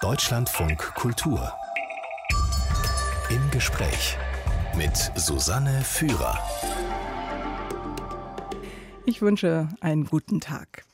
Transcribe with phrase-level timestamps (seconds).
[0.00, 1.52] Deutschlandfunk Kultur.
[3.30, 4.16] Im Gespräch
[4.76, 6.38] mit Susanne Führer.
[9.06, 10.84] Ich wünsche einen guten Tag.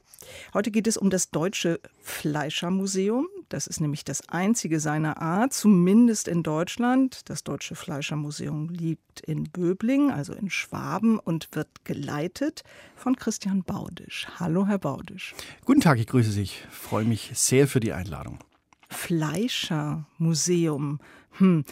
[0.54, 3.26] Heute geht es um das Deutsche Fleischermuseum.
[3.50, 7.28] Das ist nämlich das einzige seiner Art, zumindest in Deutschland.
[7.28, 12.62] Das Deutsche Fleischermuseum liegt in Böbling, also in Schwaben, und wird geleitet
[12.96, 14.26] von Christian Baudisch.
[14.40, 15.34] Hallo, Herr Baudisch.
[15.66, 16.42] Guten Tag, ich grüße Sie.
[16.42, 18.38] Ich freue mich sehr für die Einladung.
[18.94, 21.00] Fleischermuseum.
[21.32, 21.64] Hm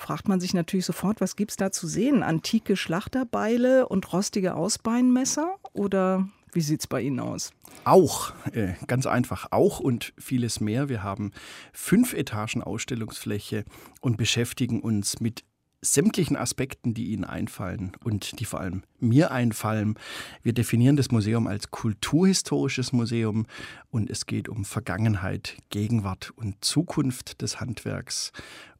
[0.00, 2.22] fragt man sich natürlich sofort, was gibt es da zu sehen?
[2.22, 5.56] Antike Schlachterbeile und rostige Ausbeinmesser?
[5.74, 7.52] Oder wie sieht es bei Ihnen aus?
[7.84, 10.88] Auch, äh, ganz einfach, auch und vieles mehr.
[10.88, 11.32] Wir haben
[11.72, 13.64] fünf Etagen Ausstellungsfläche
[14.00, 15.44] und beschäftigen uns mit
[15.82, 19.98] sämtlichen Aspekten, die Ihnen einfallen und die vor allem mir einfallen.
[20.42, 23.46] Wir definieren das Museum als kulturhistorisches Museum
[23.90, 28.32] und es geht um Vergangenheit, Gegenwart und Zukunft des Handwerks.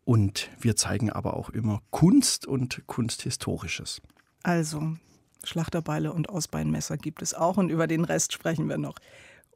[0.05, 4.03] Und wir zeigen aber auch immer Kunst und Kunsthistorisches.
[4.43, 4.97] Also,
[5.45, 8.99] Schlachterbeile und Ausbeinmesser gibt es auch und über den Rest sprechen wir noch.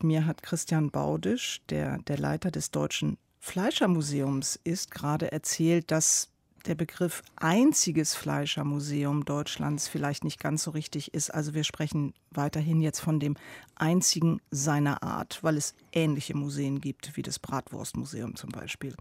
[0.01, 6.34] Mir hat Christian Baudisch, der der Leiter des Deutschen Fleischermuseums ist, gerade erzählt, dass
[6.67, 11.31] der Begriff einziges Fleischermuseum Deutschlands vielleicht nicht ganz so richtig ist.
[11.31, 13.37] Also wir sprechen weiterhin jetzt von dem
[13.77, 18.95] einzigen seiner Art, weil es ähnliche Museen gibt, wie das Bratwurstmuseum zum Beispiel.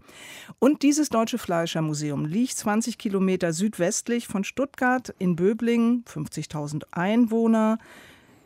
[0.58, 7.78] Und dieses Deutsche Fleischermuseum liegt 20 Kilometer südwestlich von Stuttgart in Böblingen, 50.000 Einwohner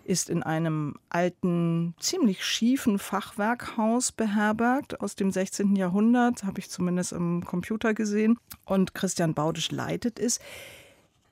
[0.08, 5.76] ist in einem alten, ziemlich schiefen Fachwerkhaus beherbergt aus dem 16.
[5.76, 8.38] Jahrhundert, habe ich zumindest im Computer gesehen.
[8.64, 10.40] Und Christian Baudisch leitet es.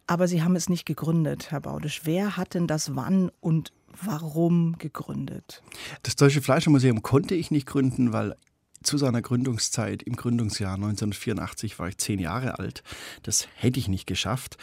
[0.07, 2.03] Aber Sie haben es nicht gegründet, Herr Baudisch.
[2.05, 5.63] Wer hat denn das wann und warum gegründet?
[6.03, 8.37] Das Deutsche Fleischermuseum konnte ich nicht gründen, weil
[8.83, 12.83] zu seiner Gründungszeit im Gründungsjahr 1984 war ich zehn Jahre alt.
[13.23, 14.59] Das hätte ich nicht geschafft.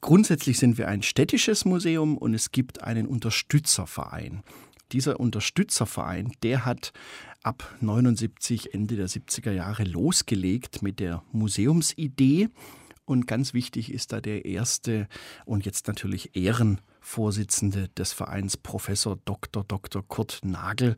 [0.00, 4.42] Grundsätzlich sind wir ein städtisches Museum und es gibt einen Unterstützerverein.
[4.92, 6.92] Dieser Unterstützerverein, der hat
[7.42, 12.48] ab 79, Ende der 70er Jahre losgelegt mit der Museumsidee.
[13.04, 15.06] Und ganz wichtig ist da der erste
[15.44, 19.62] und jetzt natürlich Ehrenvorsitzende des Vereins, Professor Dr.
[19.62, 20.06] Dr.
[20.06, 20.96] Kurt Nagel,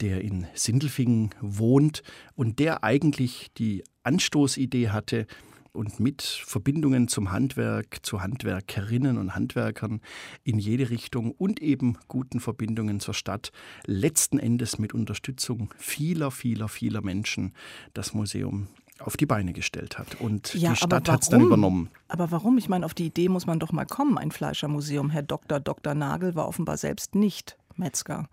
[0.00, 2.02] der in Sindelfingen wohnt
[2.34, 5.26] und der eigentlich die Anstoßidee hatte,
[5.72, 10.00] und mit Verbindungen zum Handwerk, zu Handwerkerinnen und Handwerkern
[10.44, 13.52] in jede Richtung und eben guten Verbindungen zur Stadt,
[13.86, 17.54] letzten Endes mit Unterstützung vieler, vieler, vieler Menschen
[17.94, 18.68] das Museum
[18.98, 20.20] auf die Beine gestellt hat.
[20.20, 21.90] Und ja, die Stadt hat es dann übernommen.
[22.08, 22.58] Aber warum?
[22.58, 25.10] Ich meine, auf die Idee muss man doch mal kommen, ein Fleischermuseum.
[25.10, 25.58] Herr Dr.
[25.58, 25.94] Dr.
[25.94, 28.28] Nagel war offenbar selbst nicht Metzger.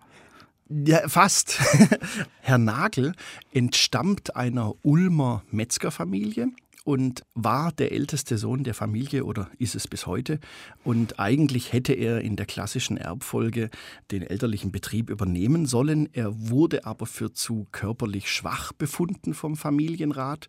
[0.68, 1.58] Ja, fast.
[2.40, 3.14] Herr Nagel
[3.52, 6.50] entstammt einer Ulmer Metzgerfamilie
[6.84, 10.40] und war der älteste Sohn der Familie oder ist es bis heute.
[10.84, 13.70] Und eigentlich hätte er in der klassischen Erbfolge
[14.10, 16.08] den elterlichen Betrieb übernehmen sollen.
[16.12, 20.48] Er wurde aber für zu körperlich schwach befunden vom Familienrat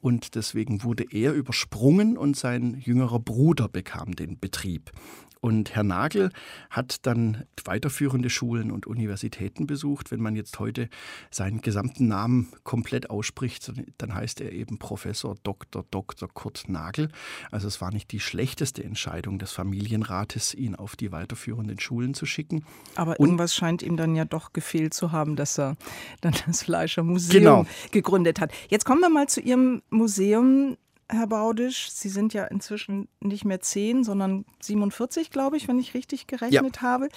[0.00, 4.92] und deswegen wurde er übersprungen und sein jüngerer Bruder bekam den Betrieb.
[5.44, 6.30] Und Herr Nagel
[6.70, 10.12] hat dann weiterführende Schulen und Universitäten besucht.
[10.12, 10.88] Wenn man jetzt heute
[11.32, 15.84] seinen gesamten Namen komplett ausspricht, dann heißt er eben Professor Dr.
[15.90, 16.28] Dr.
[16.32, 17.08] Kurt Nagel.
[17.50, 22.24] Also es war nicht die schlechteste Entscheidung des Familienrates, ihn auf die weiterführenden Schulen zu
[22.24, 22.64] schicken.
[22.94, 25.76] Aber und irgendwas scheint ihm dann ja doch gefehlt zu haben, dass er
[26.20, 27.66] dann das Fleischermuseum genau.
[27.90, 28.52] gegründet hat.
[28.68, 30.76] Jetzt kommen wir mal zu Ihrem Museum.
[31.12, 35.94] Herr Baudisch, Sie sind ja inzwischen nicht mehr 10, sondern 47, glaube ich, wenn ich
[35.94, 36.82] richtig gerechnet ja.
[36.82, 37.08] habe.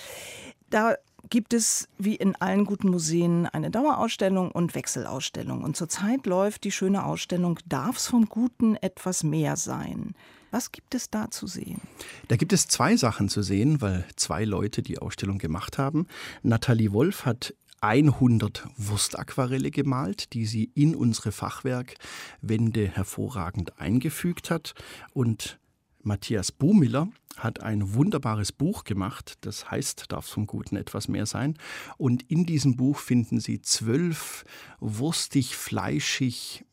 [0.69, 0.95] Da
[1.29, 5.63] gibt es wie in allen guten Museen eine Dauerausstellung und Wechselausstellung.
[5.63, 10.13] Und zurzeit läuft die schöne Ausstellung Darf es vom Guten etwas mehr sein?
[10.51, 11.81] Was gibt es da zu sehen?
[12.27, 16.07] Da gibt es zwei Sachen zu sehen, weil zwei Leute die Ausstellung gemacht haben.
[16.43, 17.53] Nathalie Wolf hat
[17.85, 24.73] 100 Wurstaquarelle gemalt, die sie in unsere Fachwerkwände hervorragend eingefügt hat.
[25.13, 25.59] Und
[26.01, 31.59] Matthias Bumiller hat ein wunderbares Buch gemacht, das heißt, darf vom Guten etwas mehr sein.
[31.97, 34.45] Und in diesem Buch finden Sie zwölf
[34.79, 36.65] wurstig, fleischig,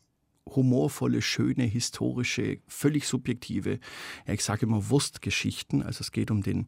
[0.48, 3.78] humorvolle, schöne, historische, völlig subjektive,
[4.26, 5.82] ja, ich sage immer Wurstgeschichten.
[5.82, 6.66] Also es geht um den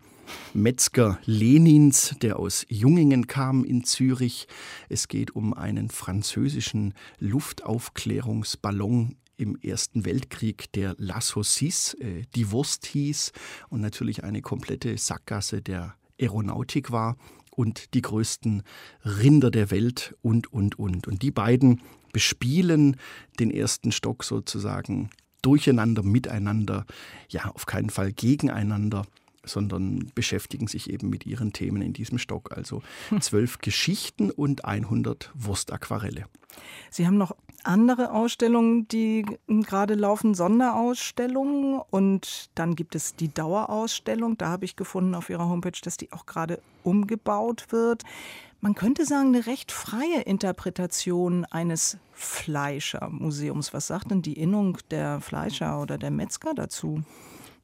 [0.52, 4.46] Metzger Lenins, der aus Jungingen kam in Zürich.
[4.88, 12.86] Es geht um einen französischen Luftaufklärungsballon im Ersten Weltkrieg, der La Saucisse, äh, die Wurst
[12.86, 13.32] hieß
[13.68, 17.16] und natürlich eine komplette Sackgasse der Aeronautik war
[17.50, 18.62] und die größten
[19.04, 21.08] Rinder der Welt und, und, und.
[21.08, 21.80] Und die beiden
[22.14, 22.96] bespielen
[23.38, 25.10] den ersten Stock sozusagen
[25.42, 26.86] durcheinander, miteinander,
[27.28, 29.04] ja, auf keinen Fall gegeneinander
[29.46, 32.56] sondern beschäftigen sich eben mit ihren Themen in diesem Stock.
[32.56, 32.82] Also
[33.20, 36.24] zwölf Geschichten und 100 Wurstaquarelle.
[36.90, 44.38] Sie haben noch andere Ausstellungen, die gerade laufen, Sonderausstellungen und dann gibt es die Dauerausstellung.
[44.38, 48.02] Da habe ich gefunden auf Ihrer Homepage, dass die auch gerade umgebaut wird.
[48.60, 53.74] Man könnte sagen, eine recht freie Interpretation eines Fleischermuseums.
[53.74, 57.02] Was sagt denn die Innung der Fleischer oder der Metzger dazu?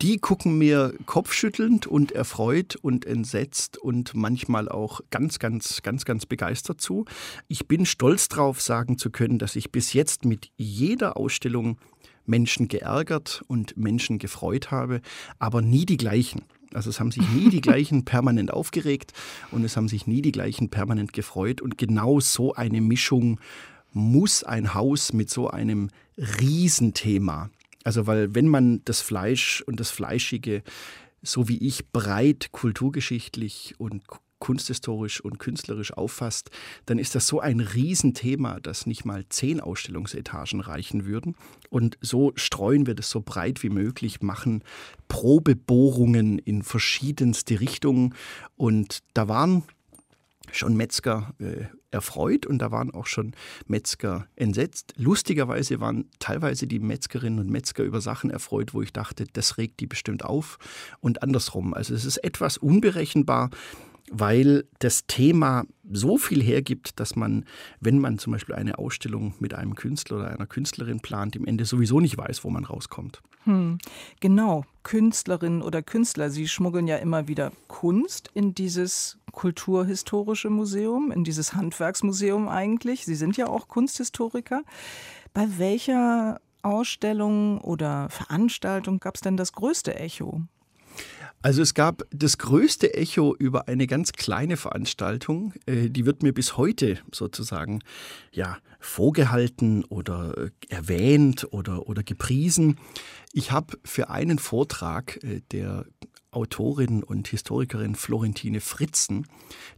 [0.03, 6.25] Die gucken mir kopfschüttelnd und erfreut und entsetzt und manchmal auch ganz, ganz, ganz, ganz
[6.25, 7.05] begeistert zu.
[7.49, 11.79] Ich bin stolz darauf, sagen zu können, dass ich bis jetzt mit jeder Ausstellung
[12.25, 15.03] Menschen geärgert und Menschen gefreut habe,
[15.39, 16.43] aber nie die gleichen.
[16.73, 19.13] Also es haben sich nie die gleichen permanent aufgeregt
[19.51, 21.61] und es haben sich nie die gleichen permanent gefreut.
[21.61, 23.39] Und genau so eine Mischung
[23.93, 27.51] muss ein Haus mit so einem Riesenthema
[27.85, 30.63] also weil wenn man das Fleisch und das Fleischige
[31.23, 34.03] so wie ich breit kulturgeschichtlich und
[34.41, 36.51] kunsthistorisch und künstlerisch auffasst,
[36.87, 41.37] dann ist das so ein Riesenthema, dass nicht mal zehn Ausstellungsetagen reichen würden.
[41.69, 44.65] Und so streuen wir das so breit wie möglich, machen
[45.09, 48.15] Probebohrungen in verschiedenste Richtungen.
[48.57, 49.63] Und da waren
[50.53, 53.33] schon Metzger äh, erfreut und da waren auch schon
[53.67, 54.95] Metzger entsetzt.
[54.97, 59.81] Lustigerweise waren teilweise die Metzgerinnen und Metzger über Sachen erfreut, wo ich dachte, das regt
[59.81, 60.59] die bestimmt auf
[61.01, 61.75] und andersrum.
[61.75, 63.51] Also es ist etwas unberechenbar,
[64.11, 67.45] weil das Thema so viel hergibt, dass man,
[67.81, 71.65] wenn man zum Beispiel eine Ausstellung mit einem Künstler oder einer Künstlerin plant, im Ende
[71.65, 73.23] sowieso nicht weiß, wo man rauskommt.
[73.45, 73.79] Hm,
[74.21, 81.25] genau, Künstlerinnen oder Künstler, sie schmuggeln ja immer wieder Kunst in dieses kulturhistorische Museum, in
[81.25, 83.05] dieses Handwerksmuseum eigentlich.
[83.05, 84.63] Sie sind ja auch Kunsthistoriker.
[85.33, 90.43] Bei welcher Ausstellung oder Veranstaltung gab es denn das größte Echo?
[91.43, 96.35] Also es gab das größte Echo über eine ganz kleine Veranstaltung, äh, die wird mir
[96.35, 97.81] bis heute sozusagen
[98.31, 102.79] ja vorgehalten oder äh, erwähnt oder oder gepriesen.
[103.33, 105.87] Ich habe für einen Vortrag äh, der
[106.33, 109.27] Autorin und Historikerin Florentine Fritzen,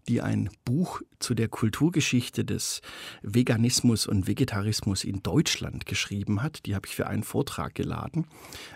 [0.09, 2.83] die ein Buch zu der Kulturgeschichte des
[3.23, 6.67] Veganismus und Vegetarismus in Deutschland geschrieben hat.
[6.67, 8.27] Die habe ich für einen Vortrag geladen.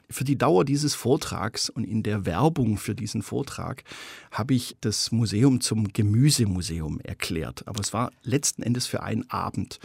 [0.08, 3.84] Für die Dauer dieses Vortrags und in der Werbung für diesen Vortrag
[4.30, 7.66] habe ich das Museum zum Gemüsemuseum erklärt.
[7.66, 9.80] Aber es war letzten Endes für einen Abend.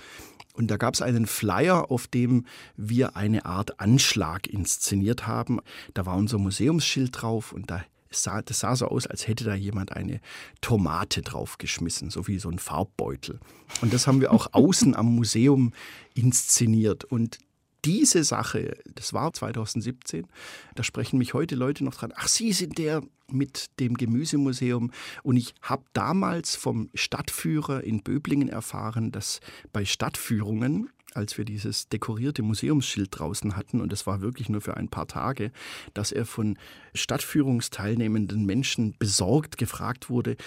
[0.61, 2.45] Und da gab es einen Flyer, auf dem
[2.77, 5.59] wir eine Art Anschlag inszeniert haben.
[5.95, 9.55] Da war unser Museumsschild drauf und da sah, das sah so aus, als hätte da
[9.55, 10.21] jemand eine
[10.61, 13.39] Tomate draufgeschmissen, so wie so ein Farbbeutel.
[13.81, 15.73] Und das haben wir auch außen am Museum
[16.13, 17.05] inszeniert.
[17.05, 17.39] Und
[17.85, 20.27] diese Sache, das war 2017,
[20.75, 24.91] da sprechen mich heute Leute noch dran, ach, Sie sind der mit dem Gemüsemuseum.
[25.23, 29.39] Und ich habe damals vom Stadtführer in Böblingen erfahren, dass
[29.71, 34.77] bei Stadtführungen als wir dieses dekorierte Museumsschild draußen hatten, und das war wirklich nur für
[34.77, 35.51] ein paar Tage,
[35.93, 36.57] dass er von
[36.93, 40.37] Stadtführungsteilnehmenden Menschen besorgt gefragt wurde,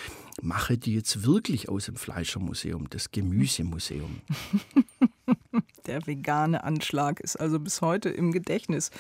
[0.41, 4.23] mache die jetzt wirklich aus dem Fleischermuseum das Gemüsemuseum?
[5.87, 8.91] Der vegane Anschlag ist also bis heute im Gedächtnis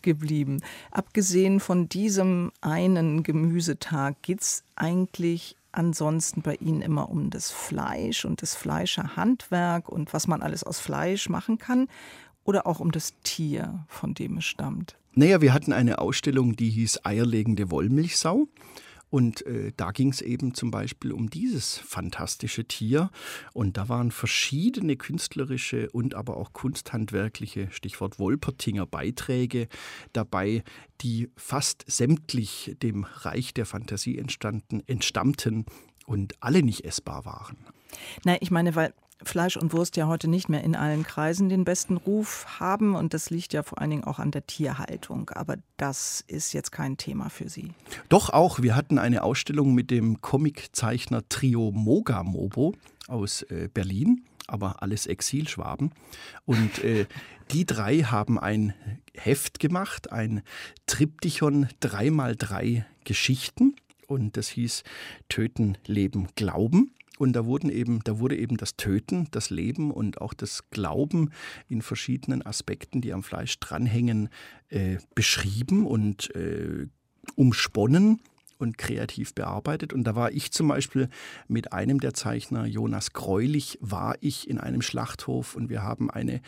[0.00, 0.62] geblieben.
[0.90, 8.24] Abgesehen von diesem einen Gemüsetag geht es eigentlich ansonsten bei Ihnen immer um das Fleisch
[8.24, 11.88] und das Fleischerhandwerk und was man alles aus Fleisch machen kann
[12.44, 14.96] oder auch um das Tier, von dem es stammt?
[15.14, 18.48] Naja, wir hatten eine Ausstellung, die hieß Eierlegende Wollmilchsau.
[19.12, 23.10] Und äh, da ging es eben zum Beispiel um dieses fantastische Tier.
[23.52, 29.68] Und da waren verschiedene künstlerische und aber auch kunsthandwerkliche, Stichwort Wolpertinger Beiträge
[30.14, 30.64] dabei,
[31.02, 35.66] die fast sämtlich dem Reich der Fantasie entstanden, entstammten
[36.06, 37.58] und alle nicht essbar waren.
[38.24, 41.64] Na, ich meine, weil Fleisch und Wurst ja heute nicht mehr in allen Kreisen den
[41.64, 45.30] besten Ruf haben und das liegt ja vor allen Dingen auch an der Tierhaltung.
[45.30, 47.72] Aber das ist jetzt kein Thema für Sie.
[48.08, 48.60] Doch auch.
[48.62, 52.74] Wir hatten eine Ausstellung mit dem Comiczeichner Trio Moga Mobo
[53.08, 55.92] aus äh, Berlin, aber alles Exilschwaben.
[56.44, 57.06] Und äh,
[57.50, 58.74] die drei haben ein
[59.14, 60.42] Heft gemacht, ein
[60.86, 63.76] Triptychon 3x3 Geschichten.
[64.06, 64.82] Und das hieß
[65.28, 66.92] Töten, Leben, Glauben.
[67.22, 71.30] Und da wurden eben, da wurde eben das Töten, das Leben und auch das Glauben
[71.68, 74.28] in verschiedenen Aspekten, die am Fleisch dranhängen,
[74.70, 76.88] äh, beschrieben und äh,
[77.36, 78.20] umsponnen.
[78.58, 79.92] und kreativ bearbeitet.
[79.92, 81.08] Und da war ich zum Beispiel
[81.48, 86.40] mit einem der Zeichner, Jonas Greulich, war ich in einem Schlachthof und wir haben eine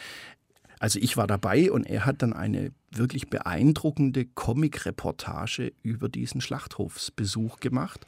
[0.81, 7.59] also ich war dabei und er hat dann eine wirklich beeindruckende Comic-Reportage über diesen Schlachthofsbesuch
[7.61, 8.05] gemacht.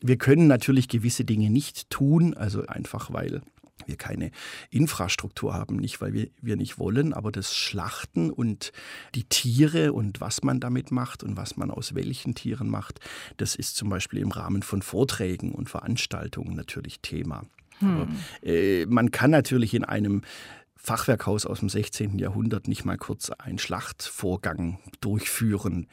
[0.00, 3.42] Wir können natürlich gewisse Dinge nicht tun, also einfach weil
[3.86, 4.30] wir keine
[4.70, 8.72] Infrastruktur haben, nicht weil wir, wir nicht wollen, aber das Schlachten und
[9.14, 13.00] die Tiere und was man damit macht und was man aus welchen Tieren macht,
[13.36, 17.44] das ist zum Beispiel im Rahmen von Vorträgen und Veranstaltungen natürlich Thema.
[17.78, 17.88] Hm.
[17.88, 18.08] Aber,
[18.42, 20.22] äh, man kann natürlich in einem
[20.78, 22.18] Fachwerkhaus aus dem 16.
[22.18, 25.88] Jahrhundert nicht mal kurz einen Schlachtvorgang durchführen.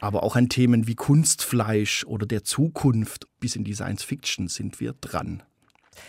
[0.00, 4.80] Aber auch an Themen wie Kunstfleisch oder der Zukunft bis in die Science Fiction sind
[4.80, 5.42] wir dran.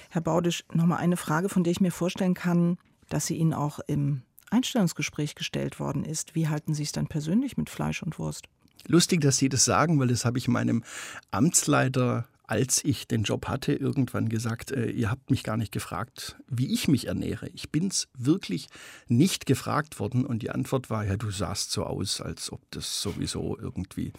[0.10, 2.77] Herr Baudisch, nochmal eine Frage, von der ich mir vorstellen kann,
[3.08, 6.36] dass sie Ihnen auch im Einstellungsgespräch gestellt worden ist.
[6.36, 8.48] Wie halten Sie es dann persönlich mit Fleisch und Wurst?
[8.88, 10.84] Lustig, dass Sie das sagen, weil das habe ich meinem
[11.32, 16.38] Amtsleiter als ich den Job hatte, irgendwann gesagt, äh, ihr habt mich gar nicht gefragt,
[16.48, 17.50] wie ich mich ernähre.
[17.54, 18.68] Ich bin es wirklich
[19.08, 23.02] nicht gefragt worden und die Antwort war, ja, du sahst so aus, als ob das
[23.02, 24.14] sowieso irgendwie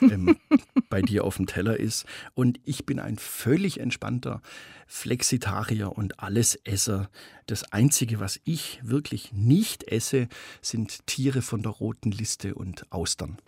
[0.00, 0.36] ähm,
[0.88, 2.06] bei dir auf dem Teller ist.
[2.34, 4.40] Und ich bin ein völlig entspannter
[4.86, 7.10] Flexitarier und Allesesser.
[7.46, 10.28] Das Einzige, was ich wirklich nicht esse,
[10.62, 13.38] sind Tiere von der roten Liste und Austern.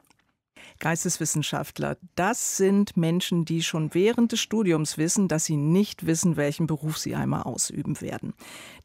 [0.78, 6.66] Geisteswissenschaftler, das sind Menschen, die schon während des Studiums wissen, dass sie nicht wissen, welchen
[6.66, 8.34] Beruf sie einmal ausüben werden.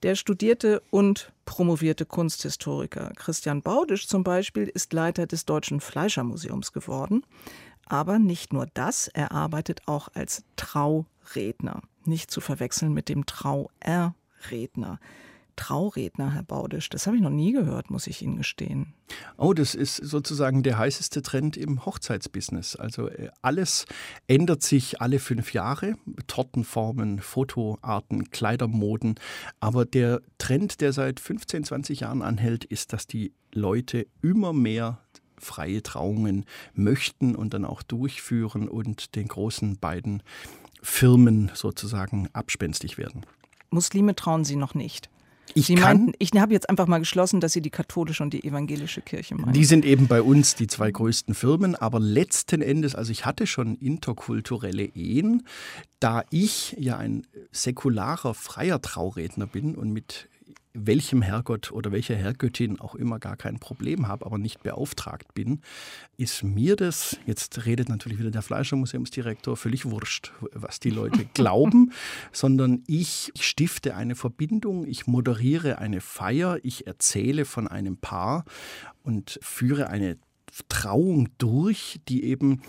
[0.03, 7.23] Der studierte und promovierte Kunsthistoriker Christian Baudisch zum Beispiel ist Leiter des Deutschen Fleischermuseums geworden.
[7.85, 11.81] Aber nicht nur das, er arbeitet auch als Trauredner.
[12.05, 14.99] Nicht zu verwechseln mit dem Trauerredner.
[15.55, 16.89] Trauredner, Herr Baudisch.
[16.89, 18.93] Das habe ich noch nie gehört, muss ich Ihnen gestehen.
[19.37, 22.75] Oh, das ist sozusagen der heißeste Trend im Hochzeitsbusiness.
[22.75, 23.85] Also äh, alles
[24.27, 25.95] ändert sich alle fünf Jahre.
[26.27, 29.15] Tortenformen, Fotoarten, Kleidermoden.
[29.59, 34.99] Aber der Trend, der seit 15, 20 Jahren anhält, ist, dass die Leute immer mehr
[35.37, 40.23] freie Trauungen möchten und dann auch durchführen und den großen beiden
[40.81, 43.25] Firmen sozusagen abspenstig werden.
[43.69, 45.09] Muslime trauen Sie noch nicht.
[45.53, 48.43] Ich Sie meinten, ich habe jetzt einfach mal geschlossen, dass Sie die katholische und die
[48.43, 49.53] evangelische Kirche meinen.
[49.53, 53.47] Die sind eben bei uns die zwei größten Firmen, aber letzten Endes, also ich hatte
[53.47, 55.45] schon interkulturelle Ehen,
[55.99, 60.29] da ich ja ein säkularer, freier Trauredner bin und mit
[60.73, 65.61] welchem Herrgott oder welcher Herrgöttin auch immer gar kein Problem habe, aber nicht beauftragt bin,
[66.17, 71.91] ist mir das, jetzt redet natürlich wieder der Fleischermuseumsdirektor, völlig wurscht, was die Leute glauben,
[72.31, 78.45] sondern ich stifte eine Verbindung, ich moderiere eine Feier, ich erzähle von einem Paar
[79.03, 80.17] und führe eine
[80.69, 82.61] Trauung durch, die eben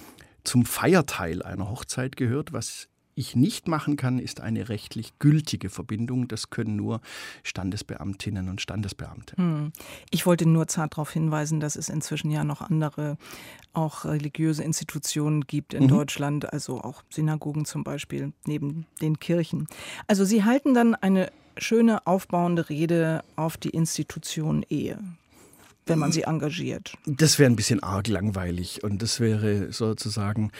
[0.45, 6.29] zum Feierteil einer Hochzeit gehört, was ich nicht machen kann, ist eine rechtlich gültige Verbindung.
[6.29, 7.01] Das können nur
[7.43, 9.37] Standesbeamtinnen und Standesbeamte.
[9.37, 9.73] Hm.
[10.11, 13.17] Ich wollte nur zart darauf hinweisen, dass es inzwischen ja noch andere,
[13.75, 15.89] auch religiöse Institutionen gibt in mhm.
[15.89, 19.67] Deutschland, also auch Synagogen zum Beispiel, neben den Kirchen.
[20.07, 24.99] Also Sie halten dann eine schöne aufbauende Rede auf die Institution Ehe
[25.87, 26.95] wenn man sie engagiert.
[27.07, 30.53] Das wäre ein bisschen arg langweilig und das wäre sozusagen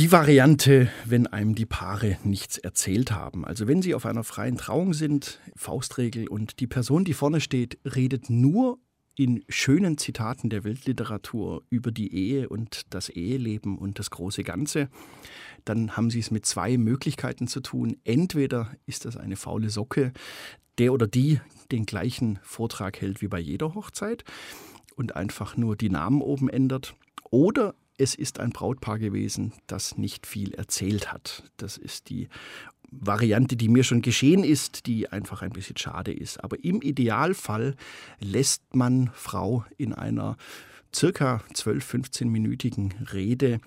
[0.00, 3.44] die Variante, wenn einem die Paare nichts erzählt haben.
[3.44, 7.78] Also wenn sie auf einer freien Trauung sind, Faustregel, und die Person, die vorne steht,
[7.84, 8.78] redet nur
[9.16, 14.88] in schönen Zitaten der Weltliteratur über die Ehe und das Eheleben und das große Ganze,
[15.64, 17.96] dann haben sie es mit zwei Möglichkeiten zu tun.
[18.02, 20.12] Entweder ist das eine faule Socke,
[20.78, 24.24] der oder die den gleichen Vortrag hält wie bei jeder Hochzeit
[24.96, 26.96] und einfach nur die Namen oben ändert.
[27.30, 31.44] Oder es ist ein Brautpaar gewesen, das nicht viel erzählt hat.
[31.56, 32.28] Das ist die
[32.90, 36.42] Variante, die mir schon geschehen ist, die einfach ein bisschen schade ist.
[36.42, 37.76] Aber im Idealfall
[38.20, 40.36] lässt man Frau in einer
[40.94, 43.60] circa 12, 15-minütigen Rede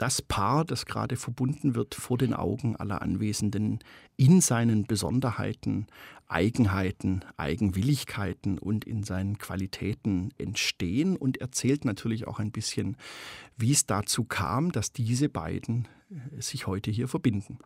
[0.00, 3.80] das Paar, das gerade verbunden wird, vor den Augen aller Anwesenden
[4.16, 5.88] in seinen Besonderheiten,
[6.30, 12.96] Eigenheiten, Eigenwilligkeiten und in seinen Qualitäten entstehen und erzählt natürlich auch ein bisschen,
[13.56, 17.58] wie es dazu kam, dass diese beiden äh, sich heute hier verbinden.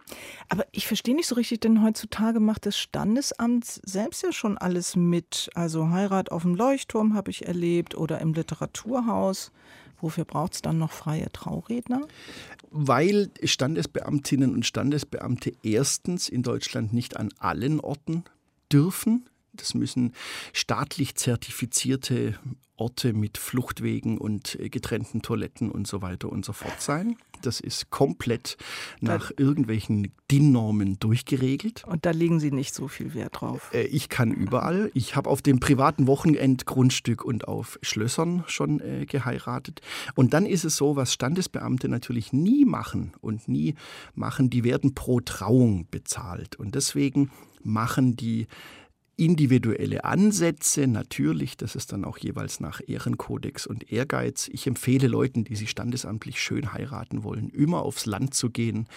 [0.48, 4.96] Aber ich verstehe nicht so richtig, denn heutzutage macht das Standesamt selbst ja schon alles
[4.96, 5.50] mit.
[5.54, 9.52] Also Heirat auf dem Leuchtturm habe ich erlebt oder im Literaturhaus.
[10.00, 12.02] Wofür braucht es dann noch freie Trauredner?
[12.70, 18.24] Weil Standesbeamtinnen und Standesbeamte erstens in Deutschland nicht an allen Orten
[18.72, 19.28] dürfen.
[19.56, 20.12] Das müssen
[20.52, 22.38] staatlich zertifizierte
[22.76, 27.16] Orte mit Fluchtwegen und äh, getrennten Toiletten und so weiter und so fort sein.
[27.42, 28.56] Das ist komplett
[29.00, 31.84] nach irgendwelchen DIN-Normen durchgeregelt.
[31.84, 33.70] Und da legen Sie nicht so viel Wert drauf.
[33.72, 34.90] Äh, ich kann überall.
[34.94, 39.80] Ich habe auf dem privaten Wochenendgrundstück und auf Schlössern schon äh, geheiratet.
[40.14, 43.74] Und dann ist es so, was Standesbeamte natürlich nie machen und nie
[44.14, 46.56] machen, die werden pro Trauung bezahlt.
[46.56, 47.30] Und deswegen
[47.62, 48.46] machen die
[49.16, 54.48] individuelle Ansätze, natürlich, das ist dann auch jeweils nach Ehrenkodex und Ehrgeiz.
[54.52, 58.88] Ich empfehle Leuten, die sich standesamtlich schön heiraten wollen, immer aufs Land zu gehen,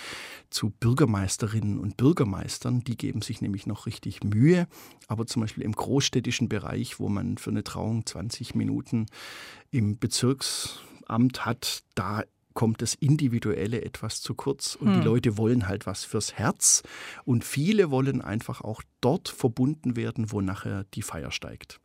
[0.49, 2.83] zu Bürgermeisterinnen und Bürgermeistern.
[2.83, 4.67] Die geben sich nämlich noch richtig Mühe.
[5.07, 9.05] Aber zum Beispiel im großstädtischen Bereich, wo man für eine Trauung 20 Minuten
[9.71, 12.23] im Bezirksamt hat, da
[12.57, 14.99] kommt das Individuelle etwas zu kurz und hm.
[14.99, 16.81] die Leute wollen halt was fürs Herz
[17.23, 21.79] und viele wollen einfach auch dort verbunden werden, wo nachher die Feier steigt.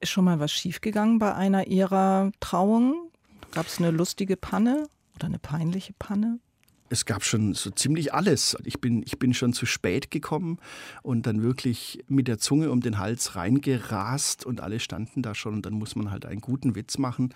[0.00, 2.94] Ist schon mal was schiefgegangen bei einer ihrer Trauungen?
[3.50, 6.40] Gab es eine lustige Panne oder eine peinliche Panne?
[6.88, 8.56] es gab schon so ziemlich alles.
[8.64, 10.58] Ich bin, ich bin schon zu spät gekommen
[11.02, 15.54] und dann wirklich mit der Zunge um den Hals reingerast und alle standen da schon
[15.54, 17.34] und dann muss man halt einen guten Witz machen.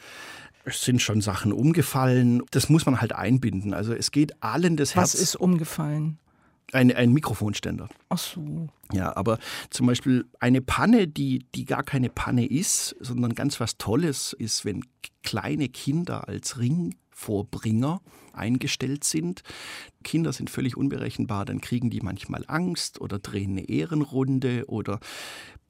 [0.64, 2.43] Es sind schon Sachen umgefallen.
[2.50, 3.75] Das muss man halt einbinden.
[3.75, 5.14] Also es geht allen das Herz.
[5.14, 6.19] Was ist umgefallen?
[6.73, 7.88] Ein, ein Mikrofonständer.
[8.11, 8.69] Ach so.
[8.93, 9.38] Ja, aber
[9.71, 14.64] zum Beispiel eine Panne, die, die gar keine Panne ist, sondern ganz was Tolles ist,
[14.64, 14.85] wenn
[15.23, 18.00] kleine Kinder als Ringvorbringer
[18.33, 19.43] eingestellt sind.
[20.05, 25.00] Kinder sind völlig unberechenbar, dann kriegen die manchmal Angst oder drehen eine Ehrenrunde oder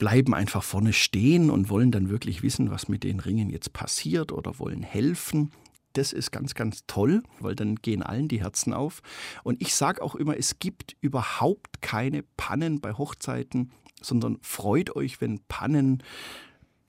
[0.00, 4.33] bleiben einfach vorne stehen und wollen dann wirklich wissen, was mit den Ringen jetzt passiert
[4.33, 5.52] oder wollen helfen.
[5.92, 9.02] Das ist ganz, ganz toll, weil dann gehen allen die Herzen auf.
[9.45, 15.21] Und ich sage auch immer, es gibt überhaupt keine Pannen bei Hochzeiten, sondern freut euch,
[15.21, 16.02] wenn Pannen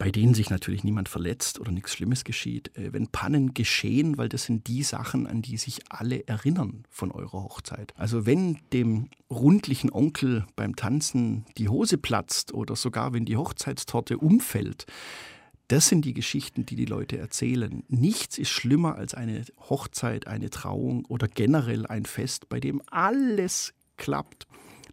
[0.01, 2.75] bei denen sich natürlich niemand verletzt oder nichts Schlimmes geschieht.
[2.75, 7.11] Äh, wenn Pannen geschehen, weil das sind die Sachen, an die sich alle erinnern von
[7.11, 7.93] eurer Hochzeit.
[7.97, 14.17] Also wenn dem rundlichen Onkel beim Tanzen die Hose platzt oder sogar wenn die Hochzeitstorte
[14.17, 14.87] umfällt,
[15.67, 17.83] das sind die Geschichten, die die Leute erzählen.
[17.87, 23.75] Nichts ist schlimmer als eine Hochzeit, eine Trauung oder generell ein Fest, bei dem alles
[23.97, 24.47] klappt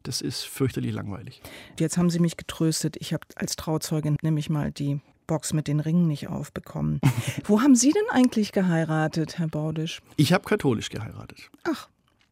[0.09, 1.43] das ist fürchterlich langweilig.
[1.79, 2.97] Jetzt haben Sie mich getröstet.
[2.99, 7.01] Ich habe als Trauzeugin nämlich mal die Box mit den Ringen nicht aufbekommen.
[7.45, 10.01] Wo haben Sie denn eigentlich geheiratet, Herr Baudisch?
[10.17, 11.51] Ich habe katholisch geheiratet.
[11.65, 11.89] Ach.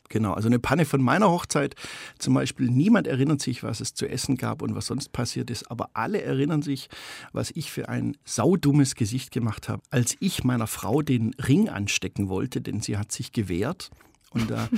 [0.09, 1.75] Genau, also eine Panne von meiner Hochzeit
[2.19, 2.71] zum Beispiel.
[2.71, 6.23] Niemand erinnert sich, was es zu essen gab und was sonst passiert ist, aber alle
[6.23, 6.89] erinnern sich,
[7.33, 12.31] was ich für ein saudummes Gesicht gemacht habe, als ich meiner Frau den Ring anstecken
[12.31, 13.91] wollte, denn sie hat sich gewehrt
[14.31, 14.69] und, äh,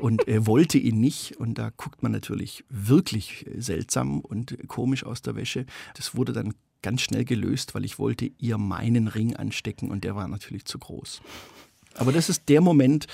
[0.00, 1.36] und er wollte ihn nicht.
[1.36, 5.66] Und da guckt man natürlich wirklich seltsam und komisch aus der Wäsche.
[5.94, 10.16] Das wurde dann ganz schnell gelöst, weil ich wollte ihr meinen Ring anstecken und der
[10.16, 11.22] war natürlich zu groß.
[11.96, 13.06] Aber das ist der Moment,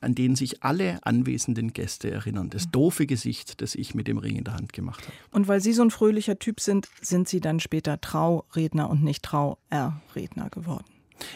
[0.00, 2.50] an den sich alle anwesenden Gäste erinnern.
[2.50, 5.14] Das doofe Gesicht, das ich mit dem Ring in der Hand gemacht habe.
[5.30, 9.22] Und weil Sie so ein fröhlicher Typ sind, sind Sie dann später Trauredner und nicht
[9.22, 10.84] Trauerredner geworden?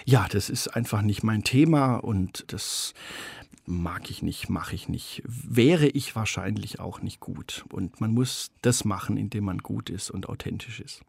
[0.05, 2.95] Ja, das ist einfach nicht mein Thema und das
[3.67, 7.65] mag ich nicht, mache ich nicht, wäre ich wahrscheinlich auch nicht gut.
[7.71, 11.03] Und man muss das machen, indem man gut ist und authentisch ist.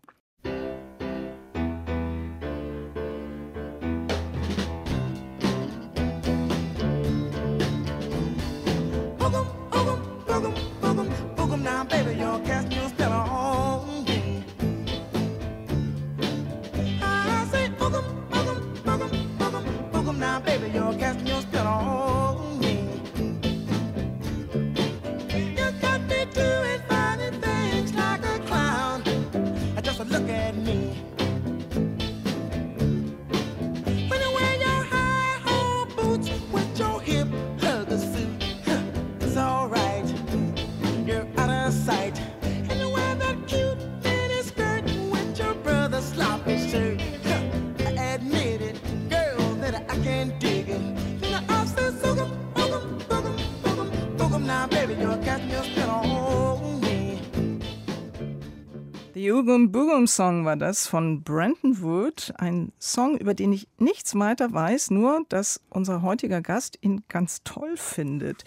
[59.48, 62.34] Boogum Boogum Song war das von Brandon Wood.
[62.38, 67.44] Ein Song, über den ich nichts weiter weiß, nur dass unser heutiger Gast ihn ganz
[67.46, 68.44] toll findet.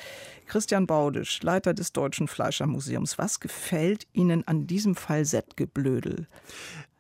[0.51, 3.19] Christian Baudisch, Leiter des Deutschen Fleischermuseums.
[3.19, 6.27] Was gefällt Ihnen an diesem Falsettgeblödel?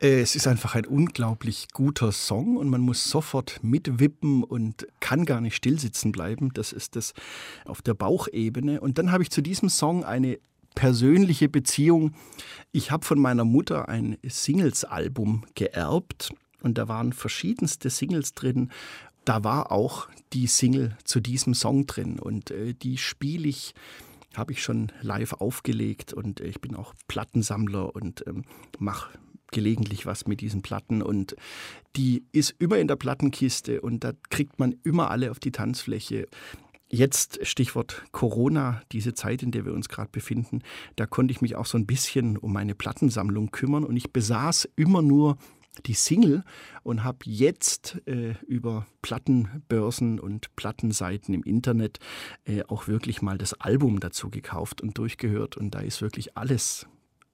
[0.00, 5.24] Äh, es ist einfach ein unglaublich guter Song und man muss sofort mitwippen und kann
[5.24, 6.54] gar nicht stillsitzen bleiben.
[6.54, 7.12] Das ist das
[7.64, 8.80] auf der Bauchebene.
[8.80, 10.38] Und dann habe ich zu diesem Song eine
[10.76, 12.14] persönliche Beziehung.
[12.70, 16.32] Ich habe von meiner Mutter ein Singles-Album geerbt
[16.62, 18.70] und da waren verschiedenste Singles drin.
[19.31, 23.75] Da war auch die Single zu diesem Song drin und äh, die spiele ich
[24.35, 28.43] habe ich schon live aufgelegt und ich bin auch Plattensammler und ähm,
[28.81, 29.16] mache
[29.53, 31.37] gelegentlich was mit diesen Platten und
[31.95, 36.27] die ist immer in der Plattenkiste und da kriegt man immer alle auf die Tanzfläche.
[36.88, 40.62] Jetzt Stichwort Corona, diese Zeit, in der wir uns gerade befinden,
[40.97, 44.69] da konnte ich mich auch so ein bisschen um meine Plattensammlung kümmern und ich besaß
[44.75, 45.38] immer nur
[45.87, 46.44] die Single
[46.83, 51.98] und habe jetzt äh, über Plattenbörsen und Plattenseiten im Internet
[52.44, 56.87] äh, auch wirklich mal das Album dazu gekauft und durchgehört und da ist wirklich alles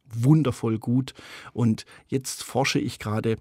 [0.09, 1.15] wundervoll gut
[1.53, 3.39] und jetzt forsche ich gerade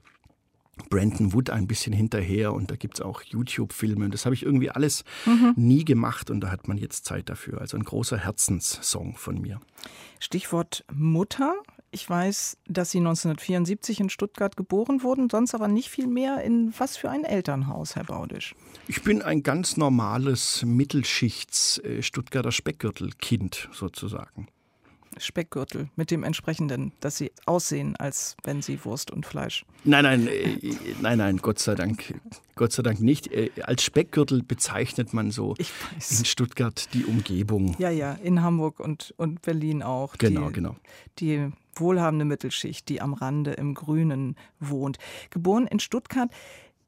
[0.90, 4.44] Brandon Wood ein bisschen hinterher und da gibt es auch YouTube-Filme und das habe ich
[4.44, 5.54] irgendwie alles mhm.
[5.56, 7.62] nie gemacht und da hat man jetzt Zeit dafür.
[7.62, 9.60] Also ein großer Herzenssong von mir.
[10.20, 11.56] Stichwort Mutter.
[11.96, 16.42] Ich weiß, dass Sie 1974 in Stuttgart geboren wurden, sonst aber nicht viel mehr.
[16.44, 18.54] In was für ein Elternhaus, Herr Baudisch?
[18.90, 24.50] Ich bin ein ganz normales Mittelschichts-Stuttgarter äh, Speckgürtelkind sozusagen.
[25.18, 29.66] Speckgürtel mit dem entsprechenden, dass sie aussehen, als wenn sie Wurst und Fleisch.
[29.84, 30.58] Nein, nein, äh,
[31.02, 32.20] nein, nein, Gott sei Dank,
[32.56, 33.32] Gott sei Dank nicht.
[33.32, 37.76] Äh, als Speckgürtel bezeichnet man so in Stuttgart die Umgebung.
[37.80, 40.18] Ja, ja, in Hamburg und, und Berlin auch.
[40.18, 40.76] Genau, die, genau.
[41.20, 44.98] Die wohlhabende Mittelschicht, die am Rande im Grünen wohnt.
[45.30, 46.30] Geboren in Stuttgart.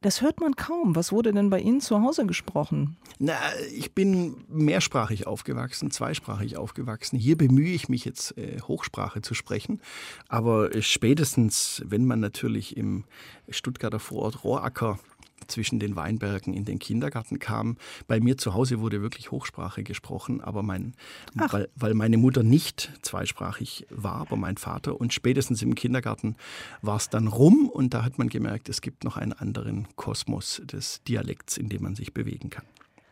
[0.02, 0.96] Das hört man kaum.
[0.96, 2.98] Was wurde denn bei Ihnen zu Hause gesprochen?
[3.18, 3.34] Na,
[3.76, 7.18] ich bin mehrsprachig aufgewachsen, zweisprachig aufgewachsen.
[7.18, 9.82] Hier bemühe ich mich jetzt, äh, Hochsprache zu sprechen.
[10.28, 13.06] Aber äh, spätestens, wenn man natürlich im
[13.50, 15.00] Stuttgarter Vorort Rohracker
[15.48, 17.78] zwischen den Weinbergen in den Kindergarten kam.
[18.08, 20.94] Bei mir zu Hause wurde wirklich Hochsprache gesprochen, aber mein,
[21.34, 25.00] weil, weil meine Mutter nicht zweisprachig war, aber mein Vater.
[25.00, 26.36] Und spätestens im Kindergarten
[26.82, 30.62] war es dann rum und da hat man gemerkt, es gibt noch einen anderen Kosmos
[30.66, 32.66] des Dialekts, in dem man sich bewegen kann.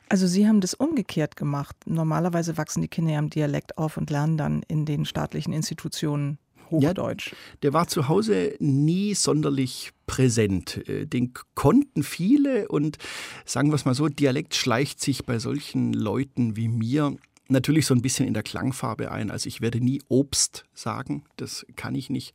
[0.08, 1.76] Also Sie haben das umgekehrt gemacht.
[1.86, 6.38] Normalerweise wachsen die Kinder ja im Dialekt auf und lernen dann in den staatlichen Institutionen
[6.70, 7.32] Hochdeutsch.
[7.32, 10.88] Ja, der war zu Hause nie sonderlich präsent.
[10.88, 12.98] Äh, den konnten viele und
[13.46, 17.16] sagen wir es mal so, Dialekt schleicht sich bei solchen Leuten wie mir
[17.48, 19.32] natürlich so ein bisschen in der Klangfarbe ein.
[19.32, 22.34] Also ich werde nie Obst sagen, das kann ich nicht.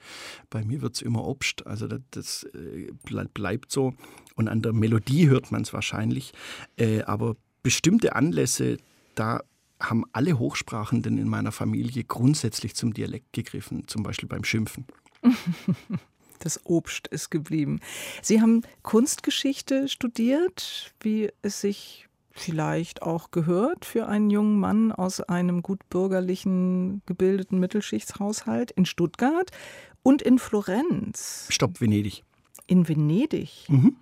[0.50, 2.90] Bei mir wird es immer Obst, also das, das äh,
[3.34, 3.94] bleibt so.
[4.36, 6.32] Und an der Melodie hört man es wahrscheinlich.
[6.76, 8.78] Äh, aber bestimmte Anlässe,
[9.14, 9.40] da
[9.80, 14.86] haben alle Hochsprachenden in meiner Familie grundsätzlich zum Dialekt gegriffen, zum Beispiel beim Schimpfen.
[16.42, 17.80] Das Obst ist geblieben.
[18.22, 25.20] Sie haben Kunstgeschichte studiert, wie es sich vielleicht auch gehört für einen jungen Mann aus
[25.20, 29.50] einem gut bürgerlichen, gebildeten Mittelschichtshaushalt in Stuttgart
[30.02, 31.46] und in Florenz.
[31.50, 32.24] Stopp, Venedig.
[32.66, 33.66] In Venedig.
[33.68, 33.96] Mhm.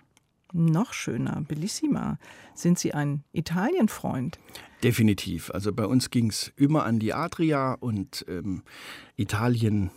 [0.53, 2.17] Noch schöner, bellissima.
[2.53, 4.39] Sind Sie ein Italienfreund?
[4.83, 5.51] Definitiv.
[5.51, 8.63] Also bei uns ging es immer an die Adria und ähm,
[9.15, 9.91] Italien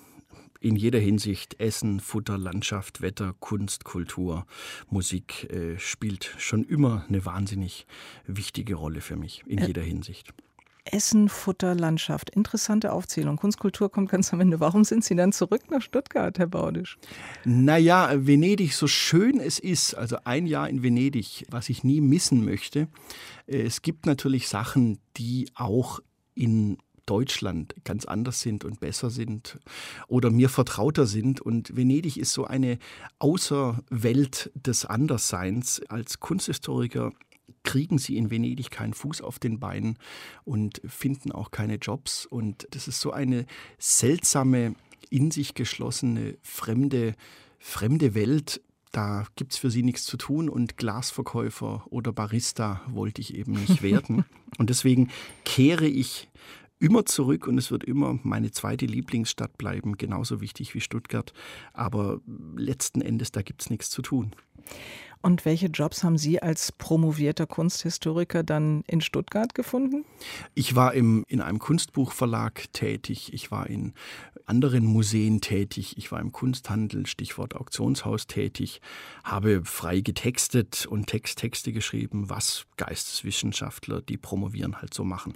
[0.63, 4.47] in jeder Hinsicht Essen, Futter, Landschaft, Wetter, Kunst, Kultur,
[4.89, 7.87] Musik äh, spielt schon immer eine wahnsinnig
[8.27, 10.33] wichtige Rolle für mich in jeder Hinsicht.
[10.85, 12.31] Essen, Futter, Landschaft.
[12.31, 13.37] Interessante Aufzählung.
[13.37, 14.61] Kunstkultur kommt ganz am Ende.
[14.61, 16.99] Warum sind Sie dann zurück nach Stuttgart, Herr Baudisch?
[17.45, 22.45] Naja, Venedig, so schön es ist, also ein Jahr in Venedig, was ich nie missen
[22.45, 22.89] möchte.
[23.47, 26.01] Es gibt natürlich Sachen, die auch
[26.35, 29.59] in Deutschland ganz anders sind und besser sind
[30.09, 31.41] oder mir vertrauter sind.
[31.41, 32.79] Und Venedig ist so eine
[33.19, 35.83] Außerwelt des Andersseins.
[35.89, 37.13] Als Kunsthistoriker
[37.65, 39.99] kriegen sie in Venedig keinen Fuß auf den Beinen
[40.45, 42.27] und finden auch keine Jobs.
[42.27, 43.47] Und das ist so eine
[43.79, 44.75] seltsame,
[45.11, 47.15] in sich geschlossene, fremde,
[47.59, 48.63] fremde Welt.
[48.93, 53.53] Da gibt es für sie nichts zu tun und Glasverkäufer oder Barista wollte ich eben
[53.53, 54.25] nicht werden.
[54.59, 55.11] und deswegen
[55.45, 56.29] kehre ich
[56.79, 61.33] immer zurück und es wird immer meine zweite Lieblingsstadt bleiben, genauso wichtig wie Stuttgart.
[61.73, 62.21] Aber
[62.57, 64.35] letzten Endes, da gibt es nichts zu tun.
[65.23, 70.05] Und welche Jobs haben Sie als promovierter Kunsthistoriker dann in Stuttgart gefunden?
[70.55, 73.95] Ich war im, in einem Kunstbuchverlag tätig, ich war in
[74.47, 78.81] anderen Museen tätig, ich war im Kunsthandel, Stichwort Auktionshaus tätig,
[79.23, 85.35] habe frei getextet und Texttexte geschrieben, was Geisteswissenschaftler, die promovieren, halt so machen.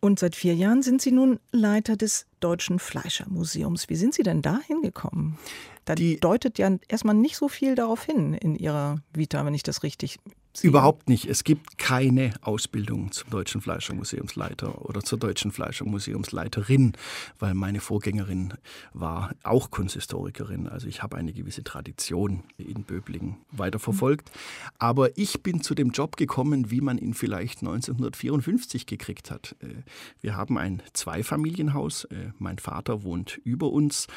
[0.00, 3.88] Und seit vier Jahren sind Sie nun Leiter des Deutschen Fleischermuseums.
[3.88, 5.38] Wie sind Sie denn da hingekommen?
[5.88, 9.62] Da die, deutet ja erstmal nicht so viel darauf hin in Ihrer Vita, wenn ich
[9.62, 10.18] das richtig
[10.62, 11.26] Überhaupt nicht.
[11.26, 16.94] Es gibt keine Ausbildung zum Deutschen Fleischermuseumsleiter oder zur Deutschen Fleischermuseumsleiterin,
[17.38, 18.54] weil meine Vorgängerin
[18.92, 20.66] war auch Kunsthistorikerin.
[20.66, 24.32] Also ich habe eine gewisse Tradition in Böblingen weiterverfolgt.
[24.78, 29.54] Aber ich bin zu dem Job gekommen, wie man ihn vielleicht 1954 gekriegt hat.
[29.60, 29.84] Äh,
[30.20, 32.04] wir haben ein Zweifamilienhaus.
[32.04, 34.08] Äh, mein Vater wohnt über uns.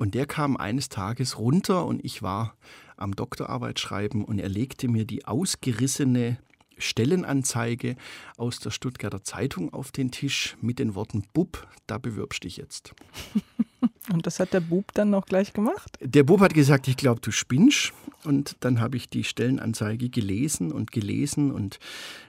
[0.00, 2.56] Und der kam eines Tages runter und ich war
[2.96, 6.38] am Doktorarbeit schreiben und er legte mir die ausgerissene
[6.78, 7.96] Stellenanzeige
[8.38, 12.94] aus der Stuttgarter Zeitung auf den Tisch mit den Worten Bub, da bewirbst dich jetzt.
[14.10, 15.98] Und das hat der Bub dann noch gleich gemacht?
[16.00, 17.92] Der Bub hat gesagt, ich glaube, du spinnst.
[18.24, 21.78] Und dann habe ich die Stellenanzeige gelesen und gelesen und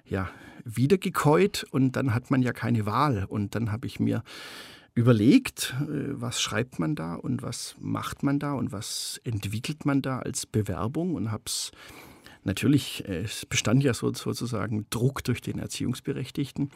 [0.05, 0.29] ja,
[0.65, 1.65] wiedergekäut.
[1.71, 3.25] Und dann hat man ja keine Wahl.
[3.27, 4.23] Und dann habe ich mir
[4.93, 10.01] überlegt, äh, was schreibt man da und was macht man da und was entwickelt man
[10.01, 11.71] da als Bewerbung und habe es
[12.43, 16.71] natürlich, äh, es bestand ja sozusagen Druck durch den Erziehungsberechtigten,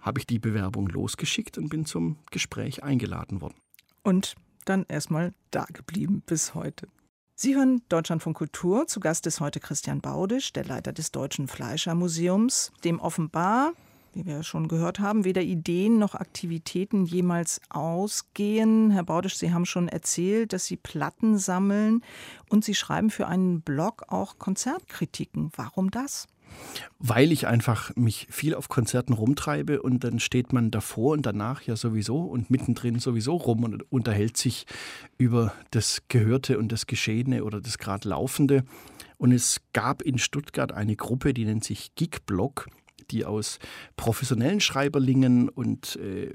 [0.00, 3.56] habe ich die Bewerbung losgeschickt und bin zum Gespräch eingeladen worden.
[4.02, 6.88] Und dann erstmal da geblieben bis heute.
[7.34, 8.86] Sie hören Deutschland von Kultur.
[8.86, 13.72] Zu Gast ist heute Christian Baudisch, der Leiter des Deutschen Fleischermuseums, dem offenbar
[14.12, 18.90] wie wir schon gehört haben, weder Ideen noch Aktivitäten jemals ausgehen.
[18.90, 22.02] Herr Baudisch, Sie haben schon erzählt, dass Sie Platten sammeln
[22.50, 25.50] und Sie schreiben für einen Blog auch Konzertkritiken.
[25.56, 26.26] Warum das?
[26.98, 31.62] Weil ich einfach mich viel auf Konzerten rumtreibe und dann steht man davor und danach
[31.62, 34.66] ja sowieso und mittendrin sowieso rum und unterhält sich
[35.16, 38.64] über das Gehörte und das Geschehene oder das gerade Laufende.
[39.16, 42.68] Und es gab in Stuttgart eine Gruppe, die nennt sich Gigblog
[43.12, 43.58] die aus
[43.96, 46.32] professionellen Schreiberlingen und äh,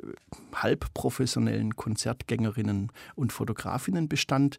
[0.53, 4.57] halbprofessionellen Konzertgängerinnen und Fotografinnen bestand.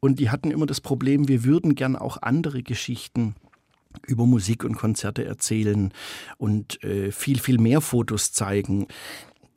[0.00, 3.36] Und die hatten immer das Problem, wir würden gern auch andere Geschichten
[4.06, 5.92] über Musik und Konzerte erzählen
[6.36, 8.88] und äh, viel, viel mehr Fotos zeigen.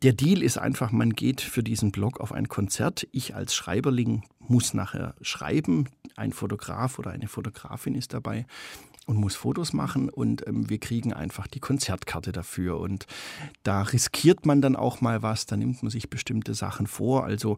[0.04, 3.08] Der Deal ist einfach, man geht für diesen Blog auf ein Konzert.
[3.12, 5.90] Ich als Schreiberling muss nachher schreiben.
[6.16, 8.46] Ein Fotograf oder eine Fotografin ist dabei
[9.08, 12.80] und muss Fotos machen und ähm, wir kriegen einfach die Konzertkarte dafür.
[12.80, 13.08] Und
[13.64, 17.24] da riskiert man dann auch mal was, da nimmt man sich bestimmte Sachen vor.
[17.24, 17.58] Also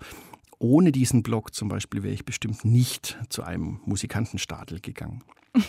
[0.60, 5.24] ohne diesen Blog zum Beispiel wäre ich bestimmt nicht zu einem Musikantenstadel gegangen.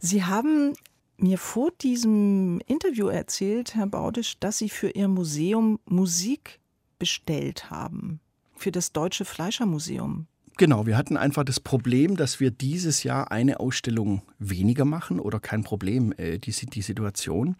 [0.00, 0.72] Sie haben
[1.18, 6.58] mir vor diesem Interview erzählt, Herr Baudisch, dass Sie für Ihr Museum Musik
[6.98, 8.20] bestellt haben.
[8.54, 10.26] Für das Deutsche Fleischermuseum.
[10.58, 15.40] Genau, wir hatten einfach das Problem, dass wir dieses Jahr eine Ausstellung weniger machen oder
[15.40, 17.56] kein Problem, äh, die, die Situation,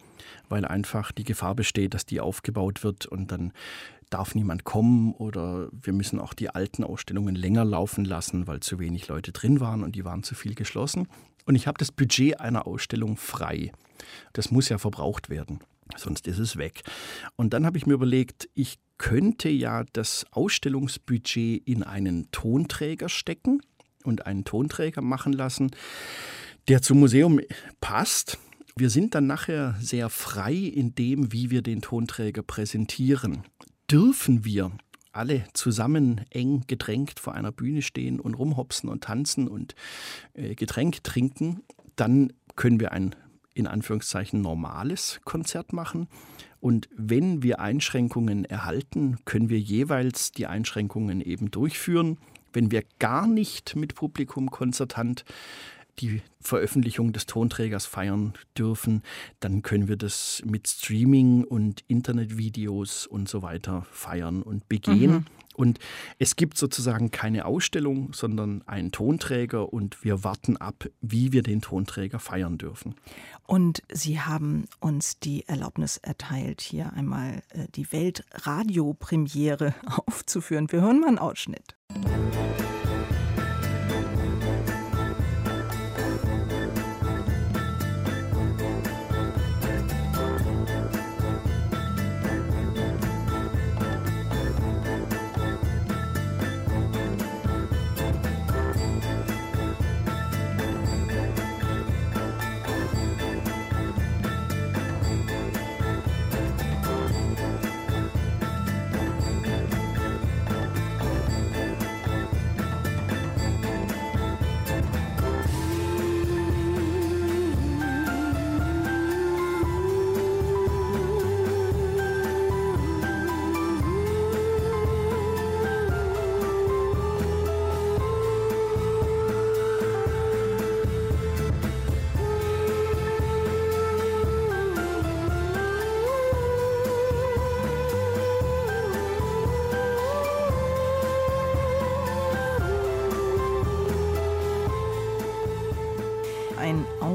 [0.48, 3.52] weil einfach die Gefahr besteht, dass die aufgebaut wird und dann
[4.10, 8.78] darf niemand kommen oder wir müssen auch die alten Ausstellungen länger laufen lassen, weil zu
[8.78, 11.08] wenig Leute drin waren und die waren zu viel geschlossen.
[11.46, 13.72] Und ich habe das Budget einer Ausstellung frei.
[14.34, 15.60] Das muss ja verbraucht werden,
[15.96, 16.82] sonst ist es weg.
[17.36, 23.60] Und dann habe ich mir überlegt, ich könnte ja das Ausstellungsbudget in einen Tonträger stecken
[24.04, 25.72] und einen Tonträger machen lassen,
[26.68, 27.40] der zum Museum
[27.80, 28.38] passt.
[28.76, 33.42] Wir sind dann nachher sehr frei in dem, wie wir den Tonträger präsentieren.
[33.90, 34.70] Dürfen wir
[35.10, 39.74] alle zusammen eng gedrängt vor einer Bühne stehen und rumhopsen und tanzen und
[40.34, 41.62] äh, Getränk trinken,
[41.96, 43.16] dann können wir ein
[43.54, 46.08] in Anführungszeichen normales Konzert machen.
[46.60, 52.18] Und wenn wir Einschränkungen erhalten, können wir jeweils die Einschränkungen eben durchführen.
[52.52, 55.24] Wenn wir gar nicht mit Publikum konzertant
[55.98, 59.02] die Veröffentlichung des Tonträgers feiern dürfen,
[59.40, 65.12] dann können wir das mit Streaming und Internetvideos und so weiter feiern und begehen.
[65.12, 65.24] Mhm.
[65.54, 65.78] Und
[66.18, 71.60] es gibt sozusagen keine Ausstellung, sondern einen Tonträger und wir warten ab, wie wir den
[71.60, 72.94] Tonträger feiern dürfen.
[73.46, 79.74] Und Sie haben uns die Erlaubnis erteilt, hier einmal äh, die Weltradiopremiere
[80.06, 80.72] aufzuführen.
[80.72, 81.76] Wir hören mal einen Ausschnitt.
[81.90, 82.61] Musik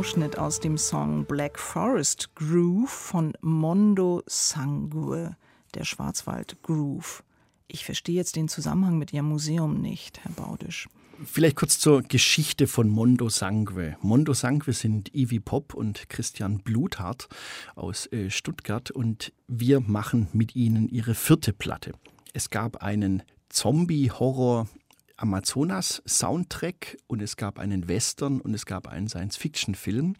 [0.07, 5.35] Ausschnitt aus dem Song Black Forest Groove von Mondo Sangue,
[5.73, 7.25] der Schwarzwald Groove.
[7.67, 10.87] Ich verstehe jetzt den Zusammenhang mit Ihrem Museum nicht, Herr Baudisch.
[11.25, 13.97] Vielleicht kurz zur Geschichte von Mondo Sangue.
[14.01, 17.27] Mondo Sangue sind Ivy Pop und Christian Bluthardt
[17.75, 21.91] aus äh, Stuttgart und wir machen mit ihnen ihre vierte Platte.
[22.31, 24.69] Es gab einen Zombie-Horror
[25.17, 30.15] Amazonas Soundtrack und es gab einen Western und es gab einen Science-Fiction-Film.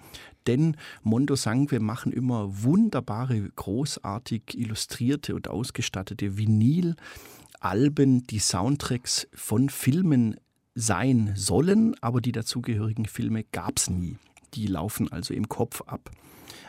[0.47, 10.35] Denn Mondo Sangue machen immer wunderbare, großartig illustrierte und ausgestattete Vinyl-Alben, die Soundtracks von Filmen
[10.73, 14.17] sein sollen, aber die dazugehörigen Filme gab es nie.
[14.55, 16.09] Die laufen also im Kopf ab.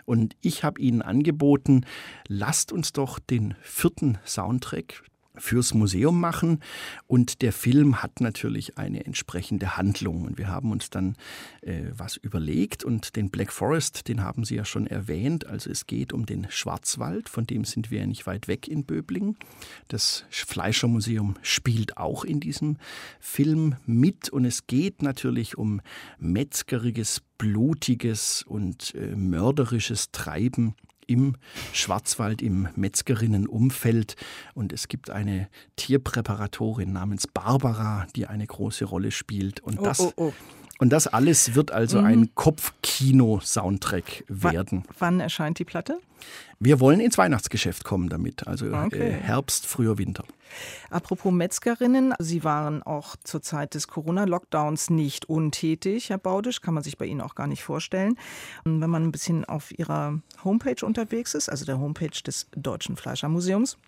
[0.05, 1.85] Und ich habe ihnen angeboten,
[2.27, 5.03] lasst uns doch den vierten Soundtrack,
[5.38, 6.61] fürs Museum machen.
[7.07, 10.24] Und der Film hat natürlich eine entsprechende Handlung.
[10.24, 11.16] Und wir haben uns dann
[11.62, 12.85] äh, was überlegt.
[12.85, 15.46] Und den Black Forest, den haben Sie ja schon erwähnt.
[15.46, 18.85] Also es geht um den Schwarzwald, von dem sind wir ja nicht weit weg in
[18.85, 19.37] Böblingen.
[19.88, 22.77] Das Fleischermuseum spielt auch in diesem
[23.20, 24.29] Film mit.
[24.29, 25.81] Und es geht natürlich um
[26.18, 30.74] metzgeriges, blutiges und äh, mörderisches Treiben
[31.09, 31.37] im
[31.73, 34.14] Schwarzwald, im Metzgerinnenumfeld.
[34.55, 39.61] Und es gibt eine Tierpräparatorin namens Barbara, die eine große Rolle spielt.
[39.61, 40.33] Und das, oh, oh, oh.
[40.79, 42.07] Und das alles wird also mhm.
[42.07, 44.85] ein Kopfkino-Soundtrack werden.
[44.85, 45.99] W wann erscheint die Platte?
[46.61, 49.12] Wir wollen ins Weihnachtsgeschäft kommen damit, also äh, okay.
[49.12, 50.25] Herbst, früher Winter.
[50.91, 56.83] Apropos Metzgerinnen, Sie waren auch zur Zeit des Corona-Lockdowns nicht untätig, Herr Baudisch, kann man
[56.83, 58.17] sich bei Ihnen auch gar nicht vorstellen.
[58.64, 62.97] Und wenn man ein bisschen auf Ihrer Homepage unterwegs ist, also der Homepage des Deutschen
[62.97, 63.79] Fleischermuseums,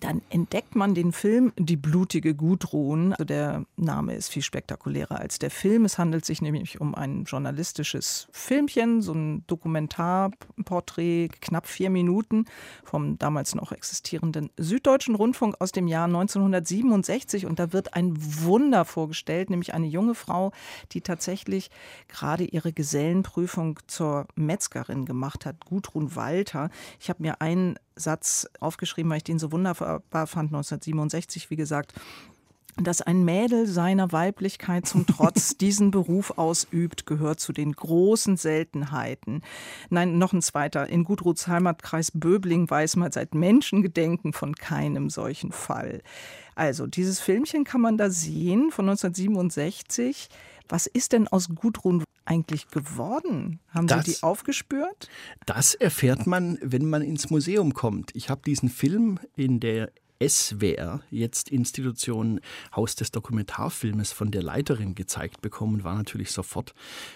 [0.00, 3.12] dann entdeckt man den Film Die blutige Gudrun.
[3.12, 5.84] Also der Name ist viel spektakulärer als der Film.
[5.84, 12.46] Es handelt sich nämlich um ein journalistisches Filmchen, so ein Dokumentarporträt, knapp vier Minuten
[12.82, 17.46] vom damals noch existierenden Süddeutschen Rundfunk aus dem Jahr 1967.
[17.46, 20.52] Und da wird ein Wunder vorgestellt, nämlich eine junge Frau,
[20.92, 21.70] die tatsächlich
[22.08, 26.70] gerade ihre Gesellenprüfung zur Metzgerin gemacht hat, Gudrun Walter.
[26.98, 31.94] Ich habe mir einen Satz aufgeschrieben, weil ich den so wunderbar fand, 1967, wie gesagt
[32.76, 39.42] dass ein Mädel seiner Weiblichkeit zum Trotz diesen Beruf ausübt, gehört zu den großen Seltenheiten.
[39.88, 40.88] Nein, noch ein zweiter.
[40.88, 46.02] In Gudruds Heimatkreis Böbling weiß man seit Menschengedenken von keinem solchen Fall.
[46.54, 50.28] Also, dieses Filmchen kann man da sehen von 1967.
[50.68, 53.58] Was ist denn aus Gudrun eigentlich geworden?
[53.70, 55.08] Haben das, Sie die aufgespürt?
[55.46, 58.14] Das erfährt man, wenn man ins Museum kommt.
[58.14, 59.90] Ich habe diesen Film in der
[60.22, 62.40] SWR, jetzt Institution
[62.74, 66.74] Haus des Dokumentarfilmes, von der Leiterin gezeigt bekommen, war natürlich sofort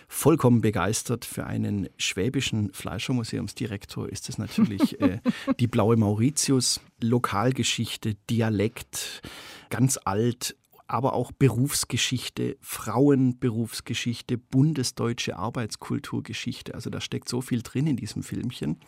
[0.09, 1.25] vollkommen begeistert.
[1.25, 5.21] Für einen schwäbischen Fleischermuseumsdirektor ist es natürlich äh,
[5.61, 9.23] die blaue Mauritius, Lokalgeschichte, Dialekt,
[9.69, 16.75] ganz alt, aber auch Berufsgeschichte, Frauenberufsgeschichte, bundesdeutsche Arbeitskulturgeschichte.
[16.75, 18.79] Also da steckt so viel drin in diesem Filmchen.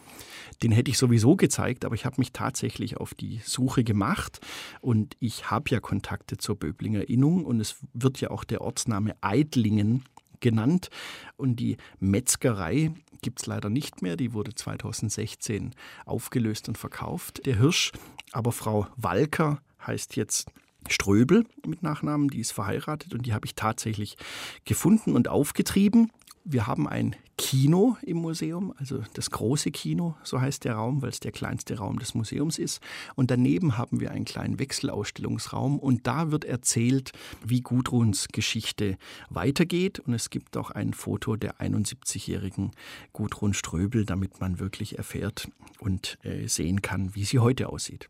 [0.62, 4.40] Den hätte ich sowieso gezeigt, aber ich habe mich tatsächlich auf die Suche gemacht
[4.80, 9.14] und ich habe ja Kontakte zur Böblinger Innung und es wird ja auch der Ortsname
[9.22, 10.04] Eidlingen
[10.40, 10.90] genannt.
[11.37, 14.16] Und die Metzgerei gibt es leider nicht mehr.
[14.16, 17.92] Die wurde 2016 aufgelöst und verkauft, der Hirsch.
[18.32, 20.50] Aber Frau Walker heißt jetzt
[20.92, 24.16] Ströbel mit Nachnamen, die ist verheiratet und die habe ich tatsächlich
[24.64, 26.11] gefunden und aufgetrieben.
[26.44, 31.11] Wir haben ein Kino im Museum, also das große Kino, so heißt der Raum, weil
[31.11, 32.81] es der kleinste Raum des Museums ist.
[33.14, 37.12] Und daneben haben wir einen kleinen Wechselausstellungsraum und da wird erzählt,
[37.44, 38.96] wie Gudruns Geschichte
[39.29, 39.99] weitergeht.
[39.99, 42.70] Und es gibt auch ein Foto der 71-jährigen
[43.12, 48.09] Gudrun Ströbel, damit man wirklich erfährt und äh, sehen kann, wie sie heute aussieht.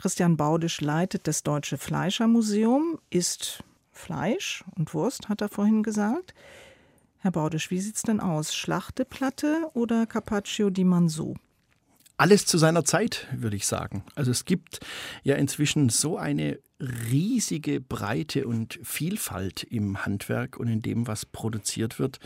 [0.00, 6.32] Christian Baudisch leitet das Deutsche Fleischermuseum, isst Fleisch und Wurst, hat er vorhin gesagt.
[7.18, 8.54] Herr Baudisch, wie sieht es denn aus?
[8.54, 11.36] Schlachteplatte oder Carpaccio di Manso?
[12.16, 14.02] Alles zu seiner Zeit, würde ich sagen.
[14.14, 14.80] Also es gibt
[15.22, 21.98] ja inzwischen so eine riesige Breite und Vielfalt im Handwerk und in dem, was produziert
[21.98, 22.20] wird,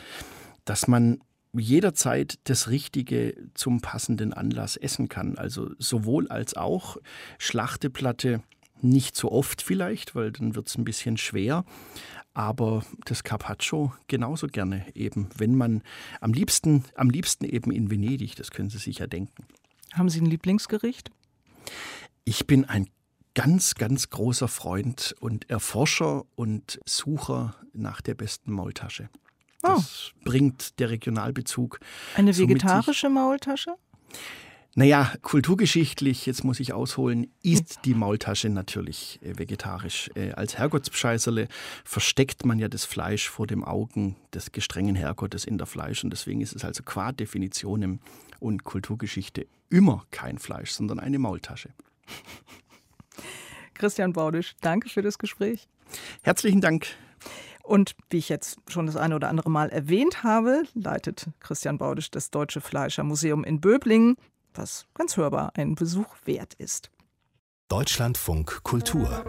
[0.64, 1.20] dass man
[1.61, 5.39] jederzeit das Richtige zum passenden Anlass essen kann.
[5.39, 6.97] Also sowohl als auch
[7.39, 8.43] Schlachteplatte
[8.81, 11.65] nicht so oft vielleicht, weil dann wird es ein bisschen schwer.
[12.35, 15.83] Aber das Carpaccio genauso gerne eben, wenn man
[16.21, 19.47] am liebsten, am liebsten eben in Venedig, das können Sie sich ja denken.
[19.93, 21.11] Haben Sie ein Lieblingsgericht?
[22.25, 22.89] Ich bin ein
[23.35, 29.09] ganz, ganz großer Freund und Erforscher und Sucher nach der besten Maultasche.
[29.65, 30.21] Das oh.
[30.25, 31.81] bringt der Regionalbezug.
[32.17, 33.75] Eine vegetarische Maultasche?
[34.77, 40.11] Naja, kulturgeschichtlich, jetzt muss ich ausholen, ist die Maultasche natürlich äh, vegetarisch.
[40.17, 41.47] Äh, als Herrgottsbescheißerle
[41.85, 46.11] versteckt man ja das Fleisch vor dem Augen des gestrengen Herrgottes in der Fleisch und
[46.11, 48.01] deswegen ist es also qua Definition
[48.41, 51.71] und Kulturgeschichte immer kein Fleisch, sondern eine Maultasche.
[53.75, 55.69] Christian Baudisch, danke für das Gespräch.
[56.23, 56.89] Herzlichen Dank.
[57.65, 62.11] Und wie ich jetzt schon das eine oder andere Mal erwähnt habe, leitet Christian Baudisch
[62.11, 64.17] das Deutsche Fleischermuseum in Böblingen
[64.57, 66.91] was ganz hörbar ein Besuch wert ist.
[67.69, 69.25] Deutschlandfunk Kultur.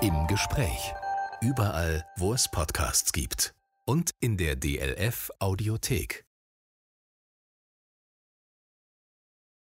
[0.00, 0.92] Im Gespräch.
[1.40, 3.54] Überall, wo es Podcasts gibt.
[3.84, 6.27] Und in der DLF Audiothek.